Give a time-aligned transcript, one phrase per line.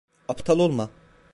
[0.27, 0.89] Aptal olma.